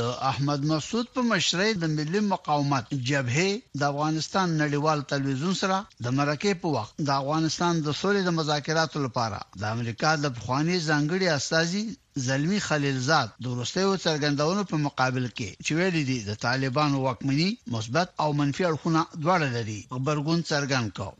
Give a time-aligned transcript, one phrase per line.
[0.00, 3.48] د احمد مسعود په مشرۍ د ملي مقاومت جبهه
[3.80, 8.96] د افغانستان نړیوال تلویزیون سره د مرکه په وخت د افغانستان د سولې د مذاکراتو
[9.06, 11.82] لپاره د امریکا د خواني ځنګړي استاذي
[12.28, 18.08] زلمی خلیلزاد د ورستیو څرګندونو په مقابل کې چې ویل دي د طالبانو واکمنی مثبت
[18.22, 21.10] او منفي اړخونه دواړه لري خبرګون څرګند کړ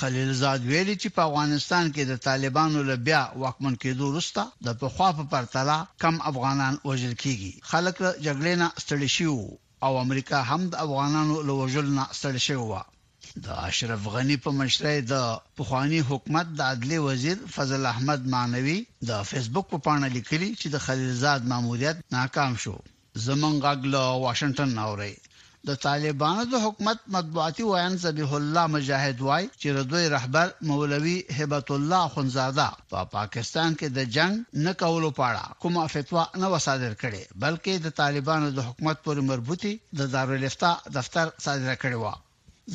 [0.00, 4.68] خلیل زاد ویلي چې په افغانستان کې د طالبانو له بیا واکمن کېدو وروسته د
[4.80, 7.96] پخوا په پرتله کم افغانان وژل کیږي خلک
[8.26, 9.46] جګړې نه ستړي شوي
[9.86, 12.72] او امریکا هم د افغانانو له وژل نه ستړي شوی و
[13.44, 15.14] د اشرف غنی په مشرۍ د
[15.56, 20.76] پخوانی حکومت د عدلی وزیر فضل احمد مانوي د فیسبوک په پاڼه لیکلي چې د
[20.86, 22.76] خلیل زاد ماموریت ناکام شو
[23.26, 25.14] زمونږ غږ له واشنگټن اوري
[25.68, 31.68] د طالبانو د حکومت مطبوعاتي وایان ذبیح الله مجاهد وای چې دوی رهبر مولوي هبت
[31.76, 36.92] الله خنزاده په پا پاکستان کې د جنگ نه کولو پاړه کومه فتوا نه وصادر
[37.02, 42.06] کړي بلکې د طالبانو د حکومت پورې مربوطي د دا دارالافتا دفتر صادره کړي و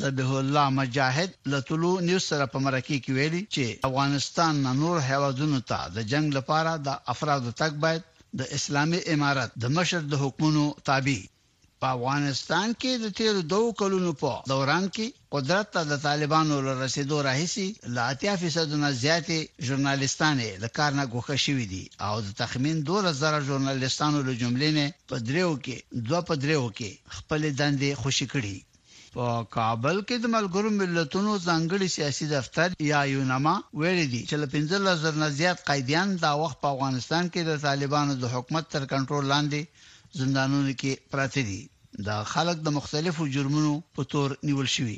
[0.02, 5.80] ذبیح الله مجاهد لطلو نیوز سره په مرکه کې ویلي چې افغانستان نور هوادونو ته
[5.96, 8.04] د جنگ لپاره د افراد تک باید
[8.40, 11.20] د اسلامي امارت د مشر د حکومتونو تابع
[11.86, 16.74] په افغانستان کې د تیر دوه کلونو په دوران کې قدرت ته د طالبانو له
[16.84, 17.64] رسیدو راهیسي
[17.96, 22.78] لا اتیا فیصد نه زیاتې ژورنالیستان له کار نه ګوښه شوې دي او د تخمین
[22.90, 28.28] 2000 ژورنالیستانو له جملې نه په دریو کې دوه په دریو کې خپل دندې خوشي
[28.34, 28.58] کړي
[29.16, 29.26] په
[29.58, 35.22] کابل کې د ملګرو ملتونو ځانګړي سیاسي دفتر یا یونما ویل دي چې له 15000
[35.24, 39.62] نه زیات قیدیان دا وخت په افغانستان کې د طالبانو د حکومت تر کنټرول لاندې
[40.22, 41.62] زندانونو کې پراته دي
[42.10, 44.96] د خلک د مختلفو جرمونو په تور نیول شوی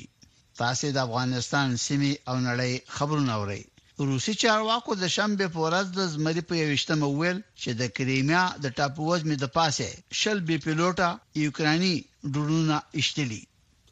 [0.62, 3.64] تاسو د افغانستان سیمه او نړۍ خبرونه اورئ
[4.10, 8.66] روسي چارواکو د شنبه په ورځ د زمری په یوشتمه ویل چې د کریمیا د
[8.78, 11.10] ټاپووز می د پاسه شل بي پيلوټا
[11.46, 11.96] یوکراني
[12.34, 13.42] ډرونه اشتلی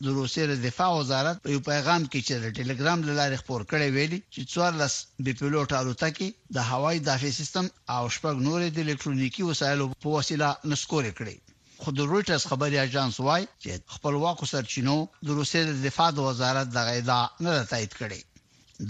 [0.04, 4.20] د روسي دفاع وزارت په یو پیغام کې چې د ټلګرام لاره خبر کړي ویلي
[4.34, 4.94] چې څوار لس
[5.26, 10.48] بي پيلوټ الوتکې د هوایي دافي سیستم او شپږ نور د الکترونیکی وسایلو په وسیله
[10.74, 11.38] نسکورې کړي
[11.84, 16.68] خو د رويټرز خبري اژانس وايي چې خپلواک سرچینو د روسي د دفاع د وزارت
[16.72, 18.22] د غیدا نه تایید کړي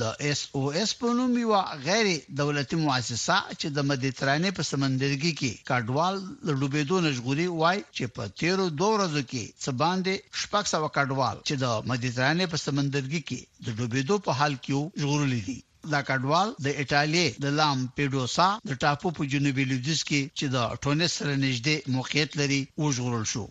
[0.02, 1.52] د اس او اس په نوم یو
[1.88, 2.08] غیر
[2.42, 6.16] دولتي مؤسسه چې د مدیترانه په سمندرګي کې کډوال
[6.48, 11.38] د ډوبېدو نشګوري وای چې په تیرو دوه ورځو کې څه باندې شپږ سو کډوال
[11.48, 15.60] چې د مدیترانه په سمندرګي کې د ډوبېدو په حال کې ژغورل دي
[15.94, 20.58] دا کډوال د ایتالیا د لام پیډوسا د ټاپو په جنوبي لویدیز کې چې د
[20.84, 23.46] ټونس سره نږدې موقعیت لري وژغورل شو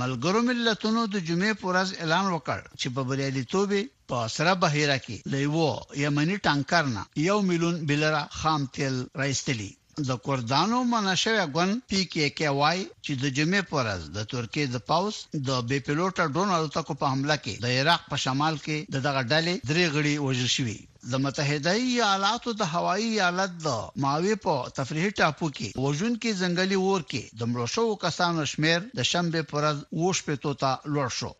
[0.00, 3.70] ملګرو ملتونو د جمعې پورز اعلان وکړ چې په بریالیتوب
[4.08, 5.70] په سره بهیره کې لیوو
[6.04, 9.70] یمنی ټانکرنا یو میلیون بلرا خام تیل راځتلی
[10.08, 14.76] د کوردانو منشوي غون پی کې کې واي چې د جمعې پرز د ترکیه د
[14.88, 15.16] پاوس
[15.48, 18.76] د بي پيلوټ ډرون الوتکو په حمله کې د عراق په شمال کې
[19.06, 20.78] دغه ډلې درې غړي وژل شوي
[21.12, 23.68] د متحده ایالاتو د هوایی ایالت د
[24.04, 28.78] ماوی په تفریحي ټاپو کې وژن کې ځنګلي اور کې د مړو شو کسانو شمیر
[28.98, 31.32] د شنبه پرز وښ په توتا لوړ شو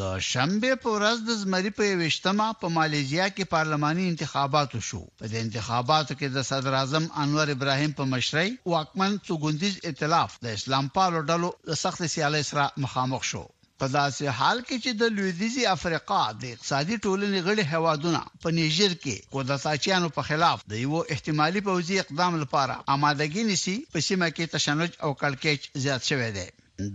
[0.00, 5.24] د شنبه په ورځ د زمری په وشتما په مالیزیا کې پارلماني انتخابات شو په
[5.32, 10.88] دې انتخاباتو کې د صدر اعظم انور ابراهیم په مشرۍ واکمن څوګندیز ائتلاف د اسلام
[10.94, 13.42] پالو ډلو د سخت سیالۍ سره مخامخ شو
[13.78, 18.92] په داسې حال کې چې د لویدیزي افریقا د اقتصادي ټولنې غړي هوادونه په نیجر
[19.04, 24.52] کې کودتاچیانو په خلاف د یو احتمالي پوځي اقدام لپاره آمادګی نسی په سیمه کې
[24.56, 26.48] تشنج او کلکېچ زیات شوی دی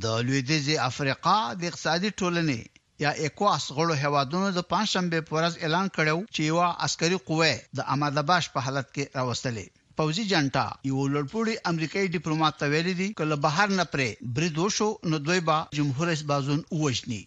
[0.08, 2.62] د لویدیزي افریقا د اقتصادي ټولنې
[3.04, 6.58] یا اکواس غړو هوادونو د پنځشنبه پورز اعلان کړو چې یو
[6.88, 9.68] عسکري قوه د امادباش په حالت کې راوستلې
[10.02, 15.42] پوزي جنټا یو لړپوړي امریکایي ډیپلوماټ ویل دي کله بهر نه پرې بریدوشو نو دوی
[15.52, 17.22] با جمهور رئیس بازون وژني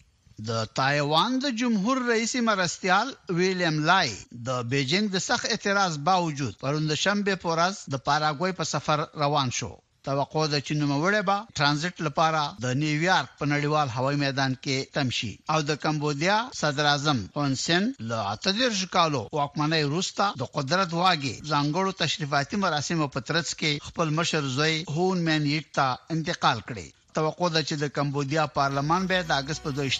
[0.48, 3.08] د تایوان د جمهور رئیس مرستيال
[3.40, 4.10] ویلیام لای
[4.46, 9.72] د بیجینګ د سخت اعتراض باوجود پروند شنبه پورز د پاراګوي په سفر روان شو
[10.08, 15.30] توقع ده چې نوموړې با ترانزیت لپاره د نیویارک په نړیوال هوایي میدان کې تمشي
[15.54, 21.90] او د کمبودیا صدر اعظم هونسن له اتدیر شکالو واکمنۍ روستا د قدرت واګي ځانګړو
[22.02, 25.88] تشریفاتي مراسمو په ترڅ کې خپل مشر زوی هون مین یټا
[26.18, 26.86] انتقال کړي
[27.22, 29.96] توقع ده چې د کمبودیا پارلمان به د اگست په 2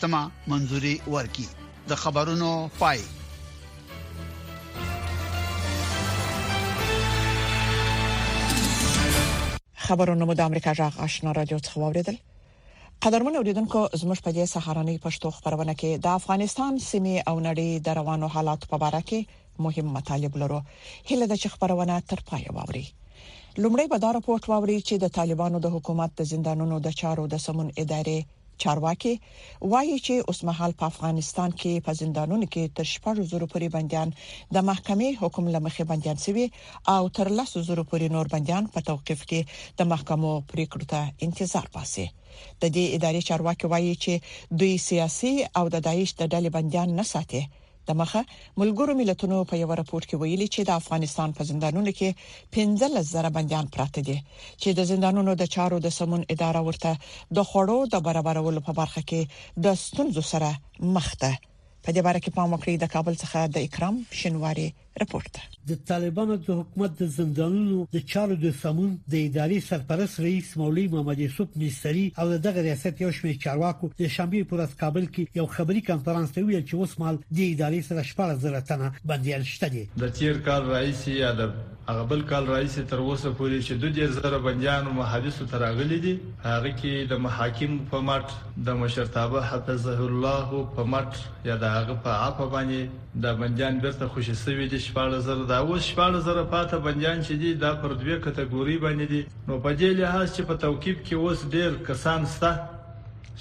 [0.51, 1.47] منځوري ورکړي
[1.91, 2.53] د خبرونو
[2.85, 3.01] پای
[9.87, 12.17] خبرونه مو د امریکا جغ آشنا رادیو څخه اوریدل
[13.05, 17.97] قدرمن اوریدونکو زموږ په دې سهارنۍ پښتو خبرونه کې د افغانستان سیمه او نړۍ د
[17.99, 19.21] روانو حالات په اړه کې
[19.65, 20.61] مهم مطالب لرو
[21.11, 22.85] هله د خبرونه تر پای واوري
[23.63, 27.43] لومړی به دا راپورټ واوري چې د طالبانو د حکومت د زندانونو د چارو د
[27.47, 28.19] سمون ادارې
[28.65, 29.13] چارواکي
[29.73, 34.09] وایي چې اوسمهال په افغانستان کې په زندانونو کې تر شپږ زره پورې بنديان
[34.55, 36.47] د محکمې حکم لمخې بنديان شوي
[36.95, 39.41] او تر لس زره پورې نور بنديان په توقيف کې
[39.79, 42.07] د محکمو پریکړو ته انتظار پاسي
[42.63, 44.13] د دې ادارې چارواکي وایي چې
[44.61, 47.43] دوی سیاسي او د دایښ د ډلې بنديان نه ساتي
[47.91, 48.21] د مخه
[48.63, 52.11] ملګرو ملتونو په یو راپور کې ویلي چې د افغانستان په زندانونو کې
[52.57, 54.19] 15 زره بنديان پراته دي
[54.63, 56.93] چې د زندانونو د چارو د سمون اداره ورته
[57.41, 59.21] د خوړو د برابرولو په برخه کې
[59.69, 60.51] د ستونزو سره
[60.99, 61.33] مخ ده
[61.85, 64.69] په دې باره کې پام وکړئ د کابل څخه د اکرام شنواری
[65.01, 65.39] رپورت
[65.71, 70.87] د طالبانو د حکومت د زندانونو د چارو د سمون د ادارې سرپرست رئیس مولوی
[70.95, 75.39] محمد یوسف میستری او دغه ریاست یو شمېر چارواکو د شنبه پر اس کابل کې
[75.41, 79.53] یو خبري کنفرانس ته ویل چې اوس مال د ادارې سره شپږ زره تنه باندې
[79.53, 81.55] شته دي د تیر کال رئیس یا د
[81.93, 86.17] هغه بل کال رئیس تر اوسه پورې چې د ډیر زره بنديانو محابسو تراغلي دي
[86.17, 91.99] هغه کې د محاکم په مټ د مشرتابه حفظه الله په مټ یا د هغه
[92.09, 97.19] په اپ باندې د بنديان برته خوشی سوي دي 14000 دا اوس 14000 پاته بنجان
[97.27, 100.99] چې دي دا پر دوه کټګوري باندې دي نو په دې لحاظ چې په توقيب
[101.07, 102.53] کې اوس ډیر کسان سته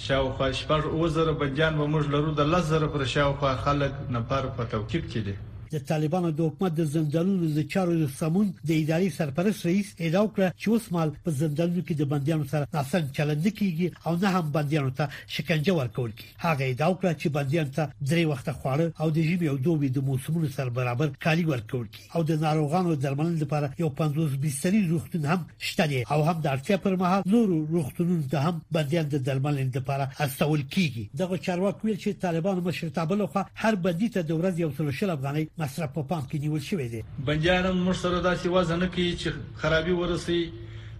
[0.08, 5.04] شاوخوا شپږ اوزر بنجان به موږ لرو د لزر پر شاوخوا خلک نفر په توقيب
[5.12, 5.36] کې دي
[5.74, 10.26] د طالبانو د حکومت د زندانونو د چارو د سمون د اداري سرپرست رئیس اعلان
[10.36, 14.30] کړ چې اوس مال په زندانونو کې د بنديانو سره ناسن چلند کیږي او نه
[14.40, 19.02] هم بنديانو ته شکنجه ورکول کی هغه اعلان کړ چې بنديانو ته درې وخته خواړه
[19.06, 22.96] او د ژمي او دوبي د موسمونو سره برابر کالي ورکول کی او د ناروغانو
[23.06, 25.40] درملنې لپاره یو 50 بستري روغتون هم
[25.70, 27.48] شته او هم د اړتیا پر مهال نور
[27.78, 33.16] روغتونونو ته هم بنديان د درملنې لپاره استول کیږي دغه چارواکو ویل چې طالبانو مشرتابه
[33.26, 36.62] لخوا هر بندي ته د ورځې یو څلور شل افغانۍ مصرف په پام کې نیول
[36.70, 39.30] شوی دی بنجانم موږ سره داسې وازه نه کوي چې
[39.64, 40.40] خرابي ورسي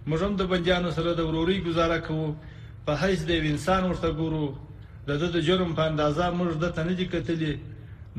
[0.06, 2.28] موږ هم د بنجانو سره د وروري گزاره کوو
[2.88, 4.46] په هیڅ د انسان ورته ګورو
[5.08, 7.58] د د جرم په اندازا موږ د تنه دي کتلې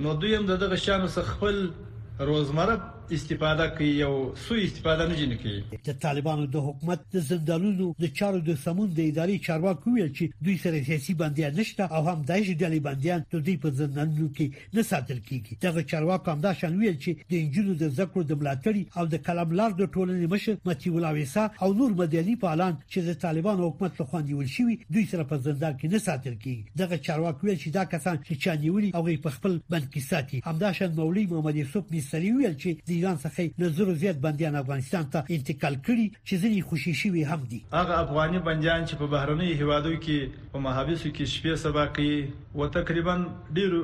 [0.05, 2.77] نو دوی هم دغه شانو څخه خپل روزمره
[3.11, 8.05] استفاده کوي او سو استفاده نه جن کوي د طالبانو د حکومت د زندانونو د
[8.19, 12.19] چارو د سمون د ادارې چارواکو ویل چې دوی سره سیاسي بندیان نشته او هم
[12.31, 16.53] دایشي ډلې بندیان د دوی په زندانونو کې نه ساتل کیږي دغه چارواکو هم دا
[16.61, 20.31] شان ویل چې د انجونو د ذکر د ملاتړي او د کلام لار د ټولنې
[20.33, 24.77] مشر متي ولاویسا او نور مدني فعالان چې د طالبانو حکومت له خوا نیول شوی
[24.89, 28.43] دوی سره په زندان کې نه ساتل کیږي دغه چارواکو ویل چې دا کسان چې
[28.43, 32.55] چا نیولي او په خپل بند کې ساتي همدا شان مولوی محمد یوسف میسری ویل
[32.61, 36.91] چې د ایران څخه له زرو زیات بنديان افغانستان ته انتقال کړي چې ځینې خوشي
[37.01, 40.17] شوي هم دي هغه افغاني بنديان چې په بهرني هوادو کې
[40.55, 42.17] په محابسو کې شپې سبا کوي
[42.59, 43.15] او تقریبا
[43.59, 43.79] ډیرو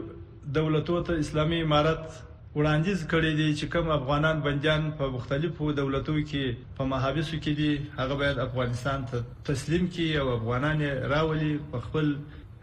[0.59, 2.01] دولتو ته اسلامي امارت
[2.57, 6.44] وړاندیز کړی دی چې کوم افغانان بنديان په مختلفو دولتو کې
[6.77, 10.79] په محابسو کې دي هغه باید افغانستان ته تسلیم کړي او افغانان
[11.17, 12.07] راولي په خپل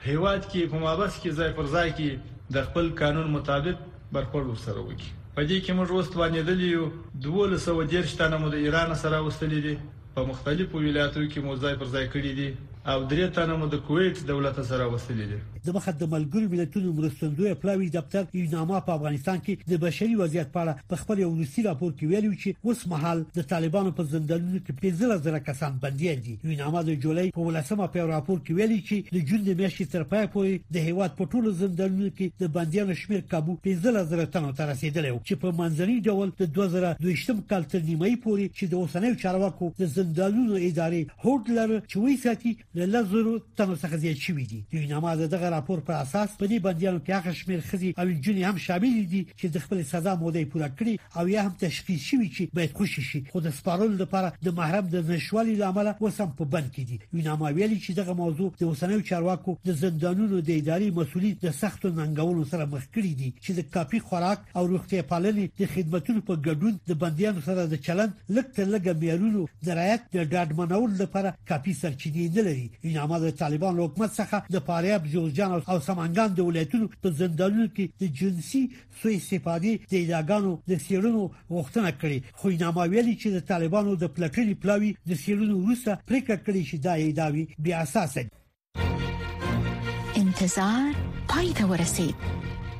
[0.09, 4.81] هیواد کې په محبس کې ځای پر ځای کې د خپل قانون مطابق برخورد وسره
[4.89, 6.85] وکړي په دې کې موږ اوس توانېدلی یو
[7.25, 9.75] 1213 تنه مو د ایران سره وستلې دي
[10.15, 12.49] په مختلفو ولایتونو کې مو ځای پر ځای کړی دي
[12.93, 15.39] او درې تنه مو د کویت دولت سره وصلې دي
[15.69, 20.15] د مخ د ملګرو ملتونو مرستندوی پلاوی دفتر یو نامه په افغانستان کې د بشري
[20.21, 23.93] وضعیت په اړه په خپل یو روسي راپور کې ویلي چې اوس مهال د طالبانو
[24.01, 27.89] په زندانونو کې په زړه زړه کسان بندي دي یو نامه د جولای په ولسمه
[27.97, 31.29] په راپور کې ویلي چې د جون د میاشتې تر پای پورې د هیواد په
[31.35, 35.59] ټولو زندانونو کې د بنديانو شمیر کابو په زړه زړه تنو ته رسیدلی چې په
[35.65, 41.21] منځني ډول د 2022 کال تر نیمایي پورې چې د اوسنیو چارواکو د زندانونو ادارې
[41.27, 45.93] هوډلر چوي ساتي له لزرو تنو څخه زیات شوي دي د نماز دغه راپور په
[46.07, 49.63] اساس په دې بندیانو کې هغه شمیر خزي او جنې هم شامل دي چې د
[49.67, 53.41] خپل سزا مودې پوره کړي او یا هم تشخیص شوي چې باید خوشي شي خو
[53.47, 57.53] د سپارل لپاره د محرم د نشوالي لامل وسم په بند کې دي یو نامه
[57.61, 62.45] ویلي چې دغه موضوع د اوسنیو چارواکو د زندانونو د ادارې مسولیت د سخت ننګولو
[62.53, 66.75] سره مخ کړي دي چې د کافي خوراک او روغتیا پالنې د خدماتو په ګډون
[66.93, 72.39] د بندیانو سره د چلند لکه لګه معیارونو د رعایت د ډاډمنولو لپاره کافي سرچینې
[72.39, 76.41] نه لري کوي این عامه د طالبان حکومت څخه د فاریاب جوزجان او سمنګان د
[76.51, 78.63] ولایتونو په زندانونو کې د جنسي
[79.03, 81.23] سوء استفادې د اداګانو د سیرونو
[81.57, 86.37] وختونه کړي خو نامه ویلي چې د طالبانو د پلکړې پلاوي د سیرونو وروسته پریکړه
[86.47, 88.13] کړې چې دا یې داوی بیا اساس
[90.23, 90.91] انتظار
[91.35, 92.17] پای ته ورسید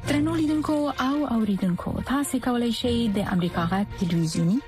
[0.09, 0.77] ترنو لیدونکو
[1.09, 4.59] او اوریدونکو تاسو کولی شئ د امریکا غا ټلویزیونی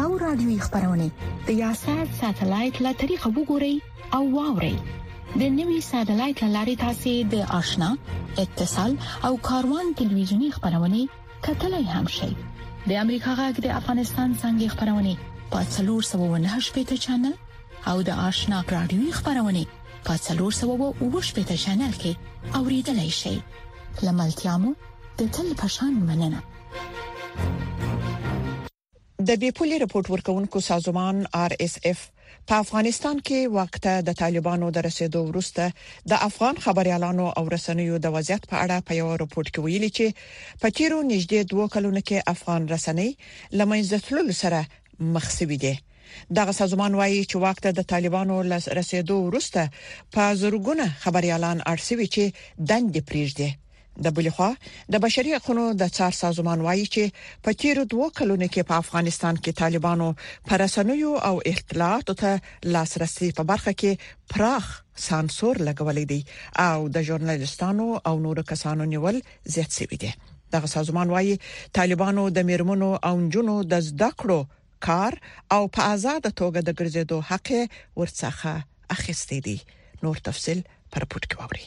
[0.00, 1.06] او رادیوي خبرونه
[1.50, 3.74] د یاشر ساتلایت له طریقو وګورئ
[4.14, 4.76] او واوري
[5.40, 7.88] د نوي ساتلایت لارې تاسې د آشنا
[8.42, 8.92] اتصال
[9.28, 11.00] او کاروان ټلویزیونی خبرونه
[11.48, 15.12] کتلای هم شي د امریکا غږ د افغانستان څنګه خبرونه
[15.50, 17.34] په 398 پټ چنل
[17.92, 19.62] او د آشنا رادیوي خبرونه
[20.10, 22.12] په 398 پټ چنل کې
[22.60, 23.34] اوریدلای شي
[24.06, 24.74] لملتيامو
[25.22, 26.46] د تل پشان مننه
[29.28, 32.02] د بیپولي رپورت ورکونکو سازمان آر اس اف
[32.48, 35.64] په افغانستان کې وخته د طالبانو د رسیدو وروسته
[36.10, 40.06] د افغان خبريالانو او رسنیو د وضعیت په اړه په یو راپورټ کې ویلي چې
[40.60, 43.10] په تیرو نږدې دوه کلونو کې افغان رسنۍ
[43.58, 44.60] لمنځه تلل سره
[45.14, 45.74] مخ شوې دي
[46.38, 48.34] دغه سازمان وایي چې وخته د طالبانو
[48.78, 49.60] رسیدو وروسته
[50.14, 52.24] په زورګونه خبريالان ارسوي چې
[52.70, 53.50] دند پریږدي
[54.06, 54.50] د بلخوا
[54.94, 57.04] د بشري حقوقو د څار سازمان وایي چې
[57.46, 60.08] په تیرو دوه کلونو کې په افغانستان کې طالبانو
[60.50, 62.32] پرسنوي او اختلاط ته
[62.76, 63.92] لاسرسي په برخه کې
[64.34, 64.64] پراخ
[65.08, 66.20] سانسور لګولې دي
[66.70, 69.16] او د ژورنالستانو او نورو کسانو نیول
[69.56, 70.12] زیات سوي دي
[70.56, 71.34] دغه سازمان وایي
[71.80, 74.40] طالبانو د میرمنو او جنونو د زده کړو
[74.90, 75.12] کار
[75.58, 77.48] او په آزاد توګه د ګرځېدو حق
[78.00, 78.54] ورڅخه
[78.96, 79.58] اخیستې دي
[80.06, 80.60] نور تفصيل
[80.96, 81.64] پر پټ کې ووري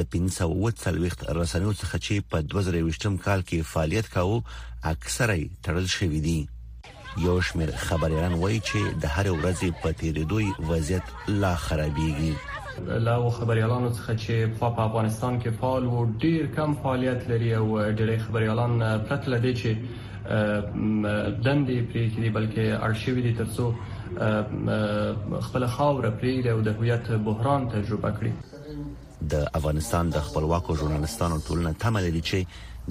[0.00, 4.38] د 1540 رسنیو څخه چې په 2020م کال کې فعالیت کاوه
[4.92, 6.38] اکثره تړل شوې دي
[7.26, 13.30] یو شمېر خبريالان وایي چې د هر ورځې په تیر دوی وضعیت لا خرابېږي له
[13.40, 17.68] خبريالانو څخه چې په افغانستان کې فعال وو ډیر کم فعالیت لري او
[18.00, 23.66] ډیری خبريالان پرتله دي چې دندې پرې کړي بلکې ارشیو دي ترڅو
[25.46, 28.32] خپل خاور پرې او د هویت بحران تجربه کړي
[29.32, 32.38] د افغانستان د خپلواکو ژورنالستانو ټولنه تمه لري چې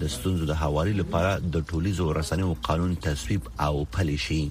[0.04, 4.42] د ستونزو د هواري لپاره د ټولیزو رسنیو قانون تصویب او پلي شي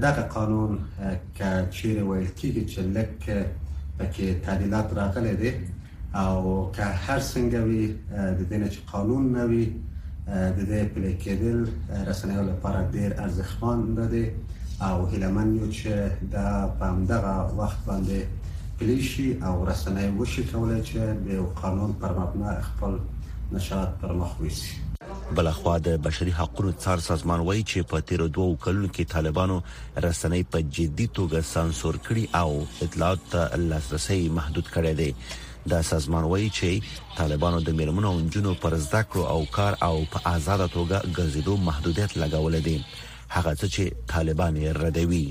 [0.00, 0.70] دغه قانون
[1.38, 3.38] چې ویل کیږي چې لکه
[3.98, 5.50] پکې تعدیلات راغلي دي
[6.14, 6.36] او
[6.76, 7.82] که هر څنګه وي
[8.38, 9.64] د دې نه چې قانون نه وي
[10.56, 11.58] د دې پلي کېدل
[12.10, 14.24] رسنیو لپاره ډیر ارزښتمن ده
[14.88, 15.90] او هلمن یو چې
[16.34, 16.48] دا
[16.78, 18.20] په همدغه وخت باندې
[18.78, 21.28] پلی شي او رسنۍ وشي کولای چې د
[21.60, 22.92] قانون پر مبنا خپل
[23.54, 24.72] نشاط پر مخ ویسي
[25.34, 29.56] بلخوا د بشري حقوقو څار سازمان وایي چې په تیر دوه کلونو کې طالبانو
[30.04, 32.50] رسنۍ په جدي توګه سانسور کړي او
[32.86, 35.10] اطلاعات ته لاسرسي محدود کړی دی
[35.72, 39.94] دا سازمان وایي چې طالبانو د میرمنو او جنونو پر زده کړو او کار او
[40.12, 42.78] په آزاد توګه ګرځېدو محدودیت لګولې دي
[43.28, 45.26] هغه څه چې طالبان یې ردوي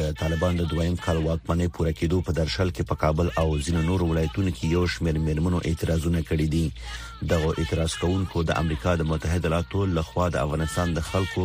[0.00, 3.80] د طالبان د دویم کال واکمنۍ پوره کېدو په درشل کې په کابل او ځینو
[3.88, 9.08] نورو ولایتونو کې یو شمېر مېرمنو اعتراضونه کړي دي دغه اعتراض کوونکو د امریکا د
[9.12, 11.44] متحده ایالاتو لخوا د افغانستان د خلکو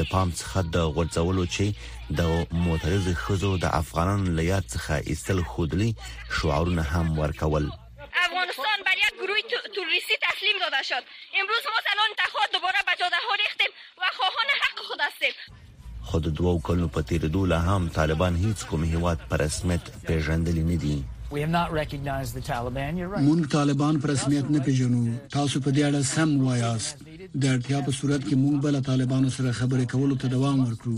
[0.00, 5.90] د پام څخه د غورځولو چې د معترض خزو د افغانان لیات څخه ایستل خودلی
[6.36, 7.70] شعارونه هم ورکول
[8.04, 13.20] افغانستان بر یک گروه توریستی تسلیم داده شد امروز ما زنان انتخاب دوباره به جاده
[13.28, 13.70] ها ریختیم
[14.00, 15.62] و خواهان حق خود هستیم
[16.08, 20.58] خو د دوو کلونو په تیریدو لا هم طالبان هیڅ کوم هیواد پر رسمیت پیژندل
[20.70, 20.96] نه دي
[23.26, 25.00] مونږ طالبان پر رسمیت نه پیژنو
[25.36, 26.96] تاسو په دې اړه سم وایاست
[27.42, 30.96] د اړتیا په صورت کې مونږ بل طالبانو سره خبرې کولو ته دوام ورکړو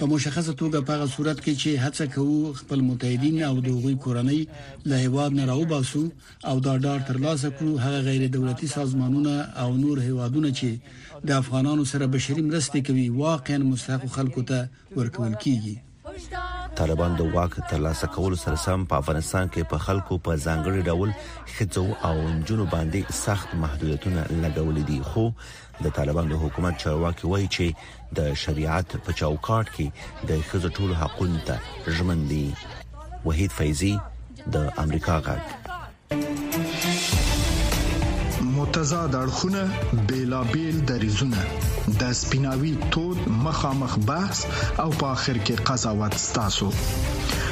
[0.00, 4.40] په مشخصه توګه په هغه صورت کې چې هڅه کوو خپل متحدین او دوغوي کورنۍ
[4.90, 6.02] له هواد نه راوباسو
[6.50, 10.70] او دا ډار ترلاسه کړو هغه غیر دولتي سازمانونه او نور هوادونه چې
[11.28, 14.58] د افغانانو سره بشري مرستې کوي واقعا مستحق خلکو ته
[14.96, 15.76] ورکول کیږي
[16.82, 21.10] طالبان د واک ترلاسه کول سره سم په افغانستان کې په خلکو په ځانګړي ډول
[21.54, 25.26] خځو او نجونو باندې سخت محدودیتونه لګولې دي خو
[25.84, 27.66] د طالبان د حکومت چارواکي وایي چې
[28.18, 29.86] د شریعت په چوکاټ کې
[30.32, 31.56] د خزو ټول حقوقو ته
[31.98, 32.44] ژمن دي
[33.26, 33.94] وحید فیضی
[34.56, 35.42] د امریکا غږ
[38.56, 39.62] متضاد اړخونه
[40.12, 41.40] بیلابل دریزونه
[42.00, 44.38] د سپیناوي تود مخامخ بحث
[44.82, 46.68] او په اخر کې قضاوت ستاسو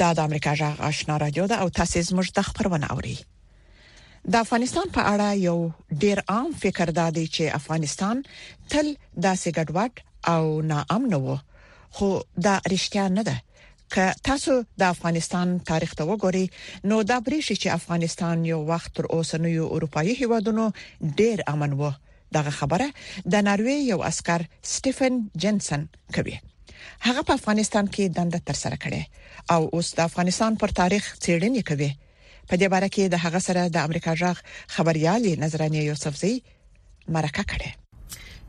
[0.00, 3.14] دا د امریکا جغ آشنا رادیو ده او تاسو زموږ د خبرونه اوري
[4.34, 5.58] د افغانستان په اړه یو
[6.04, 8.14] ډیر عام فکر دا دی چې افغانستان
[8.72, 8.86] تل
[9.26, 9.92] داسې ګډوډ
[10.32, 11.36] او ناامن وو
[11.98, 12.08] خو
[12.46, 13.36] دا رښتیا نه ده
[13.94, 16.46] که تاسو د افغانستان تاریخ ته وګورئ
[16.92, 20.66] نو دا بریښي چې افغانستان یو وخت تر اوسنوي اروپאי هیوادونو
[21.22, 21.90] ډیر امن وو
[22.38, 22.88] دغه خبره
[23.36, 24.40] د ناروی یو عسكر
[24.74, 25.14] سټيفن
[25.46, 25.86] جنسن
[26.18, 26.36] کوي
[27.06, 29.02] هغه په افغانستان کې دنده تر سره کړې
[29.54, 31.90] او اوس د افغانستان پر تاریخ څېړنې کوي
[32.50, 34.36] په دې باره کې د هغه سره د امریکا ژغ
[34.74, 36.34] خبريالي نظرانه یوسفزي
[37.16, 37.70] مرکه کړې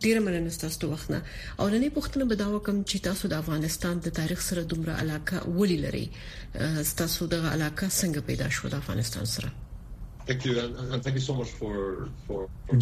[0.06, 1.22] ډیره مننه ستاسو د وخت نه
[1.60, 5.38] او نن پوښتنه به دا وکم چې تاسو د افغانستان د تاریخ سره دومره علاقه
[5.58, 6.06] ولې لري
[7.04, 9.50] تاسو د علاقه څنګه پیدا شو د افغانستان سره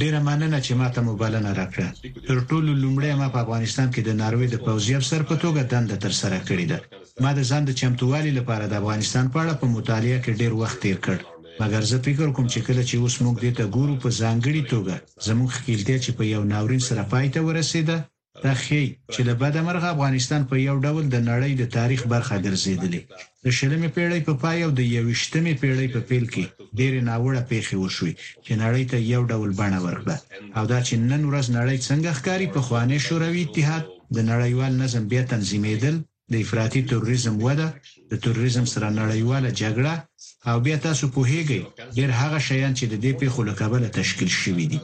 [0.01, 1.87] ډیره مننه چې ماته مبالنه راکړه
[2.29, 5.89] تر ټولو لومړی ما په افغانستان کې د ناروې د پوځي افسر په توګه دند
[6.03, 6.77] تر سره کړې ده
[7.23, 10.77] ما د ځان د چمتووالي لپاره د افغانستان په اړه په مطالعه کې ډیر وخت
[10.83, 11.17] تیر کړ
[11.61, 14.95] مګر زه فکر کوم چې کله چې اوس موږ دې ته ګورو په ځانګړي توګه
[15.27, 17.97] زموږ خپلتیا چې په یو ناورین سره پایته ورسیده
[18.43, 22.35] دا ښیي چې د بده مرغه افغانستان په یو ډول د نړۍ د تاریخ برخه
[22.45, 23.01] ګرځېدلی
[23.45, 26.45] د شلمې پیړۍ په پای او د یوشتمې پیړۍ په پیل کې
[26.79, 28.13] ډېرې ناوړه پیښې وشوې
[28.45, 30.17] چې نړۍ ته یو ډول بڼه ورکړه
[30.57, 33.83] او دا چې نن ورځ نړۍ څنګه ښکاری په خوانې شوروي اتحاد
[34.15, 35.95] د نړیوال نظم بیا تنظیمېدل
[36.31, 37.67] د افراطي تروریزم وده
[38.11, 39.93] د تروریزم سره نړیواله جګړه
[40.49, 41.61] او بیا تاسو په هیګي
[41.97, 44.79] ډېر هغه شیان چې د دې په خلکو کابل تشکیل شوې دي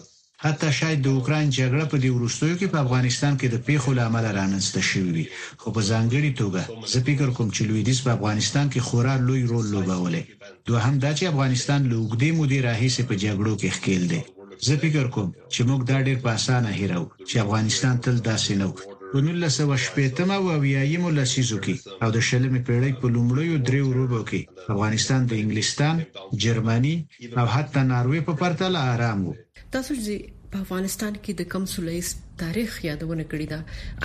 [0.47, 4.25] حتی شاید د اوکران جګړه په دې وروستیو کې په افغانستان کې د پیښو لامل
[4.39, 5.25] رانسته شوې وي
[5.61, 9.65] خو په ځانګړي توګه زه فکر کوم چې لویدیس په افغانستان کې خورا لوی رول
[9.73, 10.23] لوبولی
[10.67, 14.21] دوهم دا چې افغانستان له اوږدې مودې راهیسې په جګړو کې ښکیل دی
[14.65, 18.67] زه فکر کوم چې موږ دا ډېر په اسانه هیرو چې افغانستان تل داسې نه
[19.11, 24.41] په 1980 او اویایم لسیزو کې او د شلمې پیړۍ په لومړیو دریو روبو کې
[24.75, 25.95] افغانستان د انګلستان،
[26.43, 26.95] جرمني
[27.39, 29.35] او حتی ناروې په پرتله آرام و
[29.75, 30.13] تاسو چې
[30.53, 32.07] په افغانستان کې د کم سولېس
[32.43, 33.59] تاریخ یادونه کړی دا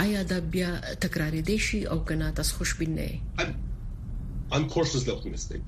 [0.06, 0.70] آیا دا بیا
[1.06, 3.06] تکرار دی شي او کنه تاسو خوشبین نه
[4.56, 5.60] I'm cautiously optimistic.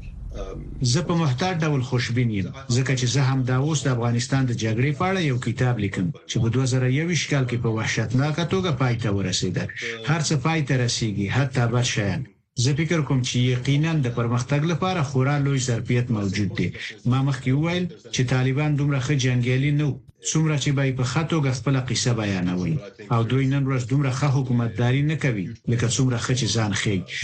[0.93, 4.53] زه په محتاط ډول خوشبین یم ځکه چې زه هم دا اوس د افغانستان د
[4.63, 8.95] جګړې په اړه یو کتاب لیکم چې په 2021 کال کې په وحشتناک توګه پای
[9.03, 9.65] ته ورسېده
[10.11, 12.21] هرڅه پای ته رسیدي حتی برشایان
[12.65, 16.69] زه فکر کوم چې یقینا د پرمختګ لپاره خورا لوی ظرفیت موجود دی
[17.11, 19.87] ما مخکې وویل چې طالبان دومره ښه جنگیالي نه
[20.31, 22.75] څومره چې به په خاتو غسپل قصه بیانوي
[23.15, 27.17] او دوی نن ورځ دومره ښه حکومتداري نه کوي لکه څومره ښه چې ځان خېږي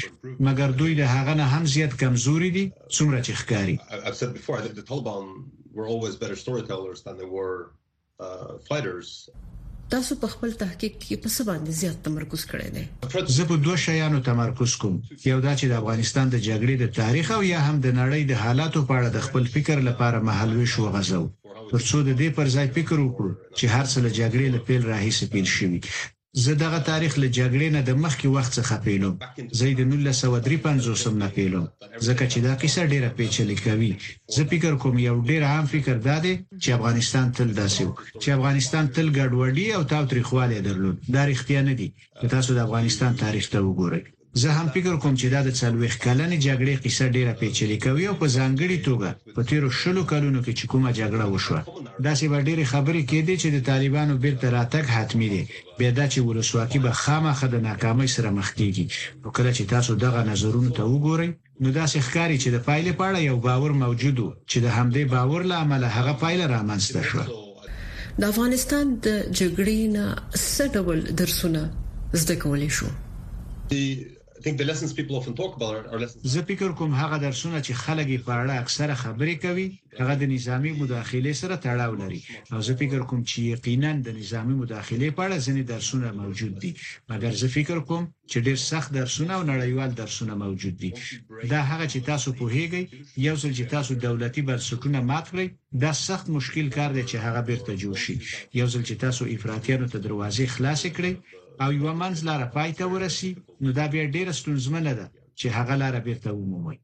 [0.46, 2.64] مګر دوی د هغه نه هم زیات کمزوري دي
[2.96, 3.76] څومره چې ښکاری
[5.76, 7.58] were always better storytellers than they were
[8.26, 9.06] uh, fighters.
[9.92, 12.84] تاسو په خپل تحقیق کې په څه باندې زیات تمرکز کړی دی
[13.36, 14.94] زه په دوه شیانو تمرکز کوم
[15.30, 18.32] یو دا چې د افغانستان د جګړې د تاریخ او یا هم د نړۍ د
[18.42, 21.22] حالاتو په اړه د خپل فکر لپاره محلوي شو غزو
[21.72, 25.24] ترڅو د دې پر ځای فکر وکړو چې هر څه له جګړې له پیل راهیسې
[25.32, 25.78] پیل شوی
[26.42, 29.14] زه دغه تاریخ له جګړې نه د مخکې وخت څخه پیلم
[29.58, 31.64] زه د 1953 سم نه پیلم
[32.06, 33.92] ځکه چې دا کیسه ډیره پیچلې کوي
[34.34, 37.92] زه فکر کوم یو ډیر عام فکر دا دی چې افغانستان تل داسې و
[38.22, 41.88] چې افغانستان تل ګډوډي او تاوتریخوالی درلود دا رښتیا نه دی
[42.34, 44.02] تاسو د افغانستان تاریخ ته وګورئ
[44.36, 48.14] زه هم فکر کوم چې دا د څلويخ کلنې جګړې قصه ډیره پیچلې کوي او
[48.22, 51.60] په ځانګړي توګه په تیرو شلو کلونو کې چې کومه جګړه وشوه
[52.06, 55.42] دا سی به ډیره خبرې کېدې چې د طالبانو بیرته راتګ حتمی دي
[55.78, 58.86] بیا دا چې ولسواکي به خامخا د ناکامۍ سره مخ کیږي
[59.22, 62.92] نو کله چې تاسو دغه نظرونو ته وګورئ نو دا څه ښکاری چې د پایلې
[62.98, 67.26] په اړه یو باور موجود و چې د همدې باور لامل هغه پایله رامنځته شوه
[68.20, 70.16] د افغانستان د جګړې نه
[70.54, 71.62] څه ډول درسونه
[72.24, 72.86] زده کولای شو
[76.22, 79.66] زه فکر کوم هغه درسونه چې خلک یې په اړه اکثره خبرې کوي
[80.00, 82.20] هغه د نظامی مداخله سره تړاو لري
[82.52, 86.72] او زه فکر کوم چې یقینا د نظامی مداخله په اړه ځینې درسونه موجود دي
[87.10, 90.90] مګر زه فکر کوم چې ډېر سخت درسونه او نړیوال درسونه موجود دي
[91.52, 92.82] دا هغه چې تاسو په هیګي
[93.26, 95.46] یو څل چې تاسو دولتي بنسټونه مات کړئ
[95.84, 98.14] دا سخت مشکل کار دی چې هغه بیرته جوړ شي
[98.60, 101.12] یو ځل چې تاسو افراطیانو ته دروازې خلاص کړئ
[101.60, 105.74] او یو منځ لار پای ته ورسی نو دا بیا ډیره ستونزمنه ده چې هغه
[105.80, 106.76] لار بیرته ومومي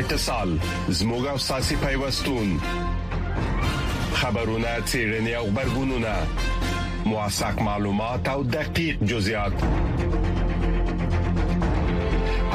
[0.00, 0.50] اتصال
[0.98, 2.48] زموږه ساسي پیوستون
[4.14, 6.14] خبرونه چیرنی او خبرګونونه
[7.06, 9.56] مواساک معلومات او دقیق جزئیات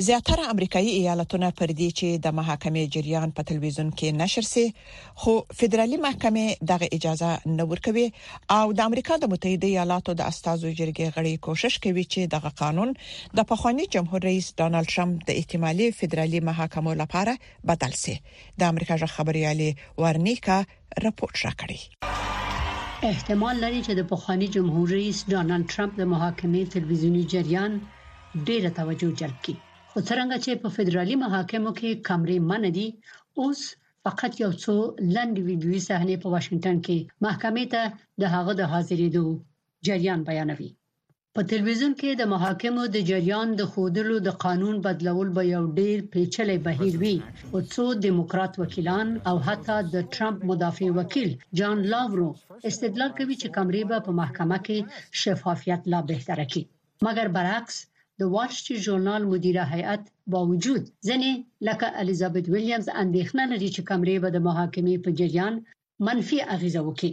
[0.00, 4.64] زیاتره امریکایي ایالتونه پر دې چې د محاکمې جریان په تلویزیون کې نشر سي
[5.24, 8.04] خو فدرالي محکمه دغه اجازه نه ورکوي
[8.58, 12.90] او د امریکا د متحده ایالاتو د استازو جرګې غړي کوشش کوي چې دغه قانون
[13.42, 17.34] د پخواني جمهور رئیس ډانلډ ترامپ د احتمالي فدرالي محاکمو لپاره
[17.74, 19.70] بدل سي د امریکا ژ خبريالي
[20.02, 20.58] ورنیکا
[21.04, 21.78] راپورټ راکړي
[23.14, 27.72] احتمال لري چې د پخواني جمهور رئیس ډانلډ ترامپ د محاکمې تلویزیونی جریان
[28.46, 32.88] ډیره توجه جلب کړي خو څرنګه چې په فدرالي محاکمو کې کمرې منع دي
[33.40, 33.60] اوس
[34.04, 34.74] فقط یو څو
[35.14, 37.82] لند ویډیوي صحنې په واشنگټن کې محکمې ته
[38.20, 39.24] د هغه د حاضرېدو
[39.86, 40.70] جریان بیانوي
[41.34, 45.98] په تلویزیون کې د محاکمو د جریان د خودلو د قانون بدلول به یو ډیر
[46.12, 47.16] پیچلې بهیر وي
[47.52, 52.28] او څو دیموکرات وکیلان او حتی د ټرمپ مدافع وکیل جان لاورو
[52.70, 54.78] استدلال کوي چې کمرې به په محکمه کې
[55.20, 56.64] شفافیت لا بهتره کړي
[57.06, 57.76] مګر برعکس
[58.20, 60.02] د وال سټریټ ژورنال مدیره هیئت
[60.32, 61.32] با وجود ځنې
[61.68, 65.54] لکه الیزابت ویلیامز اندېښنه لري چې کمرې به د محاکمې په جریان
[66.08, 67.12] منفي اغیزه وکړي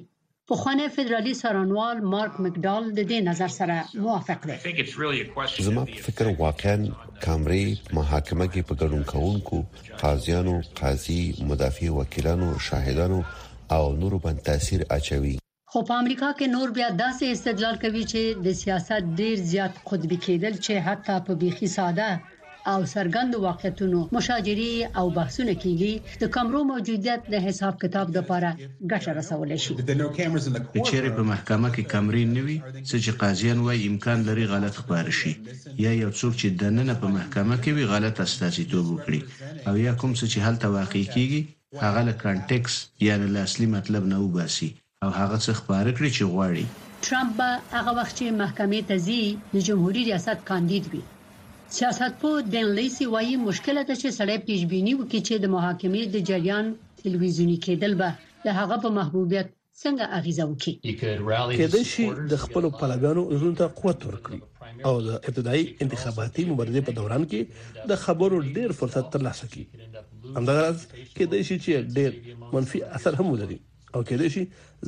[0.54, 4.56] پخوانی فدرالي سرانوال مارک مکډال د دې نظر سره موافق دی
[5.70, 6.76] زما په فکر واقعا
[7.26, 7.68] کامري
[7.98, 9.58] محاکمه کې په ګډون کوونکو
[10.06, 13.20] قاضیانو قاضي مدافع وکیلانو شاهدانو
[13.76, 15.36] او نورو باندې تاثیر اچوي
[15.74, 20.18] خو په امریکا کې نور بیا داسې استدلال کوي چې د سیاست ډیر زیات قطبي
[20.26, 22.12] کېدل چې حتی په بيخي ساده
[22.72, 28.50] او سرګند واقعیتونو مشاجره او بحثونه کیږي د کمرو موجودیت د حساب کتاب لپاره
[28.92, 29.74] ګټه رسول شي
[30.78, 32.58] د چیرې په محکمه کې کمرې نوي
[32.90, 35.34] چې قاضیان وايي امکان لري غلط خبر شي
[35.86, 39.20] یا یو څوک چې دننه په محکمه کې وی غلط استازیتوب وکړي
[39.68, 41.42] او یا کوم څه چې حالت واقع کیږي
[41.84, 42.74] هغه له کانټیکس
[43.08, 44.70] یعنی له اصلي مطلب نه وباسي
[45.06, 46.64] او هغه څه خبره کړی چې غواړي
[47.06, 49.22] ترامپ به هغه وخت چې محکمې ته ځي
[49.54, 51.02] د جمهوریت ریاست کاندید وي
[51.78, 56.66] سیاستپو دن لیسی وايي مشکله ده چې سړی پیژبینی وکړي چې د محاکمې د جریان
[57.04, 58.10] تلویزیونی کېدل به
[58.46, 59.48] د هغه په محبوبیت
[59.84, 60.74] څنګه اغیزه وکړي
[61.62, 64.40] کېدای شي د خپل پلګانو زون ته قوت ورکړي
[64.88, 67.42] او د ابتدایي انتخاباتي مبارزې په دوران کې
[67.92, 69.66] د خبرو ډېر فرصت ترلاسه کړي
[70.38, 72.12] همدارنګه کېدای شي چې ډېر
[72.54, 73.60] منفي اثر هم ولري
[73.98, 74.42] او کېدې شي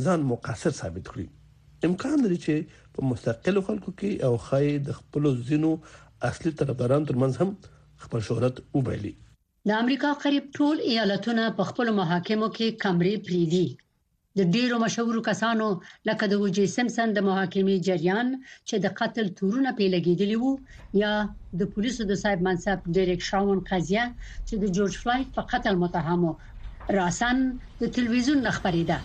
[0.08, 1.28] ځان مقصر ثابت کړي
[1.90, 2.54] امکان لري چې
[2.98, 5.72] په مستقلو خلکو کې او خای د خپل زینو
[6.32, 7.50] اصلي طرفداران ترمنځ هم
[8.06, 9.14] خپل شهرت وبایلي
[9.70, 13.68] د امریکا قریب ټول ایالتونه په خپل محاکمو کې کمرې پریدي
[14.40, 15.68] د ډیرو مشهور کسانو
[16.10, 18.28] لکه د وجی سمسن د محاکمې جریان
[18.68, 20.52] چې د قتل تورونه په لګیدلی وو
[21.04, 21.14] یا
[21.62, 24.06] د پولیسو د صاحب منصب ډیریک شاون قضیه
[24.48, 26.32] چې د جورج فلاید په قتل متهمو
[26.98, 27.42] راسن
[27.82, 28.98] د ټلویزیون خبريده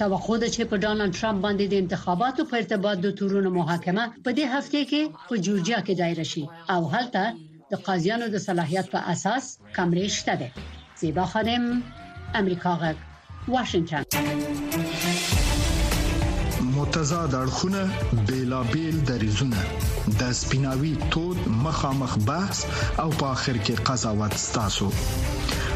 [0.00, 4.30] توقع ده چې په ډانلډ ترامپ باندې د انتخاباتو په ارتباط د تورونو محاکمه په
[4.38, 7.22] دې هفته کې په جورجیا کې دایره شي او هلته
[7.70, 9.44] د قاضیانو د صلاحيت په اساس
[9.78, 10.48] کمرې شته ده
[11.02, 11.64] زیبا خادم
[12.40, 12.96] امریکا غږ
[13.54, 14.04] واشنگتن
[16.78, 17.80] متضاد اړخونه
[18.30, 19.60] بیلابل دریزونه
[20.20, 22.58] د سپیناوي تود مخامخ بحث
[23.02, 24.88] او په اخر کې قضاوت ستاسو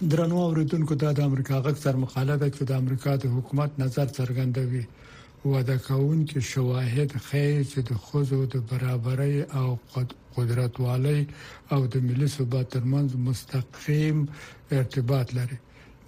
[0.00, 4.84] درنو اوریدونکو ته د امریکا غږ سر مخالفه کې د امریکا د حکومت نظر څرګندوي
[5.50, 9.68] وعده کون کې شواهد خیر چې د خوځو د برابرۍ او
[10.36, 11.20] قدرت والی
[11.72, 14.18] او د ملي ثبات ترمنځ مستقیم
[14.78, 15.58] ارتباط لري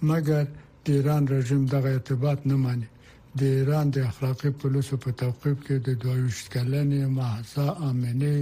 [0.09, 0.43] مګر
[0.83, 2.87] د ایران رژیم دغه ارتباط نه مانی
[3.39, 8.33] د ایران د اخلاقی پولیسو په توقيف کې د 22 کلنې مهسا امینه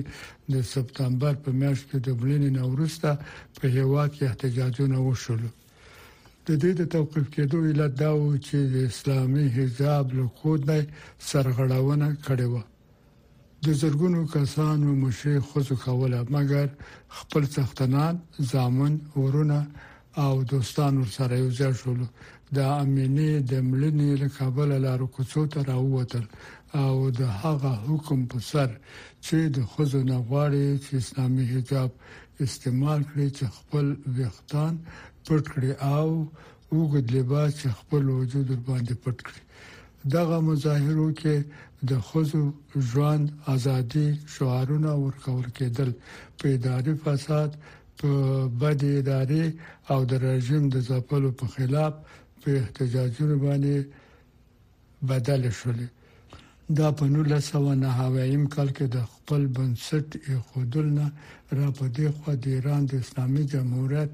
[0.53, 3.11] د سپتمبر په میاشت کې د بلین نورسته
[3.59, 8.75] په هیواد کې احتجاجونه وشول د دې د توقيف کېدو علت دا و چې د
[8.91, 10.77] اسلامي حجاب له خود نه
[11.29, 12.55] سرغړونه کړې و
[13.65, 16.67] د زرګونو کسانو مشه خوځو کوله مګر
[17.17, 18.15] خپل څښتنان
[18.51, 19.59] ځامن ورونه
[20.25, 22.01] او دوستان ورسره یو ځای شول
[22.55, 26.25] د امنې د ملنې له کابل لارو کوڅو ته راووتل
[26.83, 28.69] او د هغه حکم په سر
[29.25, 31.89] چې د خزو نه غواړي چې اسلامي حجاب
[32.45, 33.85] استعمال کړي چې خپل
[34.17, 34.73] وختان
[35.25, 36.07] پټ کړي او
[36.77, 39.41] وګد لباس خپل وجود باندې پټ کړي
[40.15, 41.35] دغه مظاهرو کې
[41.89, 42.43] د خزو
[42.89, 45.89] ژوند ازادي شعارونه ورکول کېدل
[46.39, 47.49] په اداري فساد
[47.99, 48.09] په
[48.61, 49.45] بد اداري
[49.91, 51.93] او د رژیم د ځپلو په خلاف
[52.41, 53.75] په احتجاجونو باندې
[55.09, 55.79] بدل شول
[56.79, 60.07] دا په 1990م کال کې د خپل بنسټ
[60.47, 61.05] خودلنه
[61.57, 64.11] را په دې خو د ایران د اسلامي جمهوریت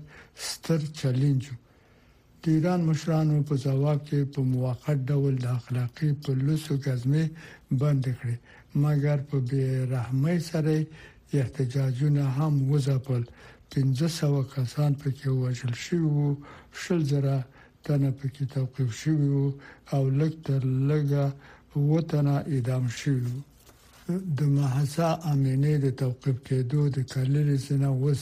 [0.50, 1.42] ستر چیلنج
[2.42, 7.24] د ایران مشرانو په ځواب کې په موقت ډول د اخلاقی پولیسو غزمه
[7.82, 8.36] بند کړي
[8.84, 10.74] مګر په بې رحمۍ سره
[11.42, 13.22] احتجاجونه هم وځپل
[13.74, 16.30] 1500 کسان په کې وژل شوی وو
[16.82, 17.38] شل زره
[17.88, 19.47] تنه پکې توقيف شوی وو
[19.95, 21.26] او لږ تر لږه
[21.91, 23.39] وطنه اعدام شوی وو
[24.39, 28.21] د محسا امینه د توقيف کېدو د کلل سنه وس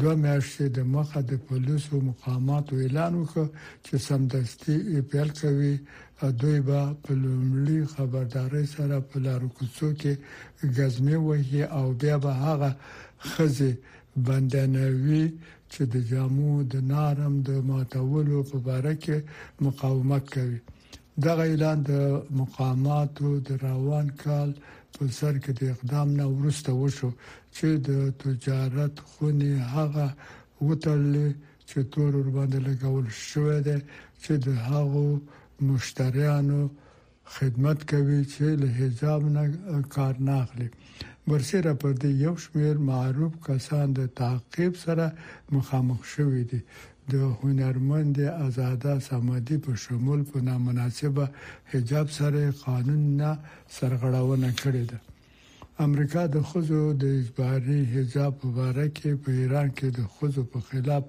[0.00, 3.46] دوه میاشتې د مخه د پولیسو مقاماتو اعلان وکړ
[3.84, 4.76] چې سمدستي
[5.10, 5.74] پیل کوي
[6.40, 10.12] دوی به په لومړي خبرداري سره په لارو کوڅو کې
[10.76, 12.70] غزمه وهي او بیا به هغه
[13.30, 13.72] خزه
[14.26, 15.24] بندنوي
[15.72, 19.16] چې د جامو د نارم د ماتولو په اړه کې
[19.64, 20.58] مقاومت کوي
[21.24, 21.92] دغه اعلان د
[22.40, 24.50] مقاماتو د روان کال
[24.94, 27.10] په سر کې د اقدام نه ورسته وشو
[27.56, 27.90] چې د
[28.22, 30.06] تجارت خوني هغه
[30.66, 31.04] وټل
[31.68, 33.76] چې تور ور باندې لګول شوې ده
[34.22, 35.06] چې د هغو
[35.68, 36.60] مشتریانو
[37.36, 39.42] خدمت کوي چې له حجاب نه
[39.96, 40.68] کار نه اخلي
[41.30, 45.06] ورسره پر دې یو شمېر معروف کسان د تعقیب سره
[45.54, 46.60] مخامخ شوې دي
[47.14, 51.24] د هنرمند آزاده سمادي په شمول په نامناسبه
[51.72, 53.30] حجاب سره قانون نه
[53.78, 54.98] سرغړونه کړې ده
[55.86, 60.58] امریکا د خزو د اجباري حجاب په اړه کې په ایران کې د خزو په
[60.68, 61.04] خلاف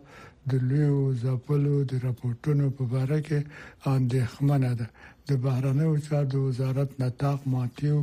[0.51, 3.39] د لیو زاپلو د راپورټونو په اړه کې
[3.95, 4.87] اندېښمنه ده
[5.29, 7.97] د بهرنیو چارو وزارت نطاق ماتیو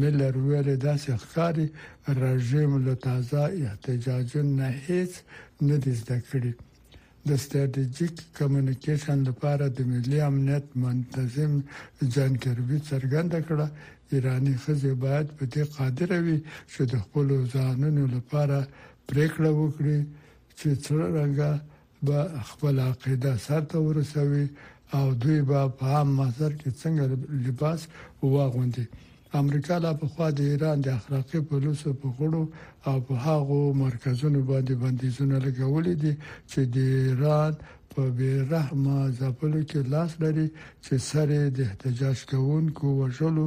[0.00, 1.66] میلر ویل داسې ښکاری
[2.22, 5.12] رژیم له تازه احتجاجونو نه هیڅ
[5.68, 6.52] نه دي زده کړی
[7.28, 11.52] د ستراتیژیک کمیونیکیشن لپاره د ملي امنیت منتظم
[12.14, 13.66] جان کربی څرګنده کړه
[14.12, 16.38] ایرانی خزې باید په دې قادر وي
[16.72, 18.58] چې د خپل ځانونو لپاره
[19.10, 20.00] پریکړه وکړي
[20.58, 21.50] چې څرنګه
[22.04, 22.18] به
[22.50, 24.46] خپل عقیده سره ورسوي
[24.96, 27.04] او دوی به په عام مسر کې څنګه
[27.48, 27.80] لباس
[28.34, 28.86] واغوندي
[29.40, 32.42] امریکا لا په خوا د ایران د اخلاقی پولیسو په غړو
[32.88, 36.12] او په هغه مرکزونو باندې بندیزونه لګولې دي
[36.50, 37.52] چې د ایران
[37.92, 40.46] په بیرحمه ځپلو کې لاس لري
[40.84, 43.46] چې سره د احتجاج کوونکو وژلو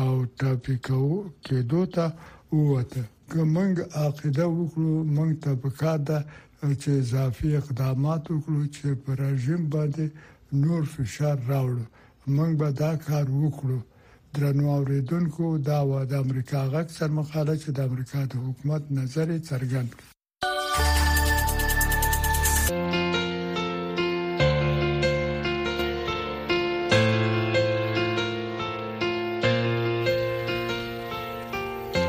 [0.00, 0.76] او ټاپي
[1.46, 2.06] کېدو ته
[2.54, 6.18] ووته کومنګ عقیده وکړو موږ ته پکار ده
[6.82, 10.06] چې اضافي اقدامات وکړو چې پر رژیم باندې
[10.64, 11.84] نور فشار راوړو
[12.36, 13.78] موږ به دا کار وکړو
[14.40, 19.90] درنو اوریدونکو دا و د امریکا غږ سرمخاله چې د امریکا د حکومت نظر څرګند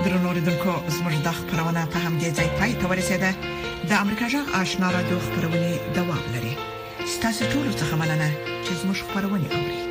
[0.03, 3.31] درنوریدونکو زموږ د خبرونه په همدې ځای پای ته ورسیده
[3.89, 6.53] د امریکا جغ آشنا را دوه خبرونه دوام لري
[7.17, 8.29] ستاسو ټول څه مننه
[8.65, 9.86] چې زموږ خبرونه اورئ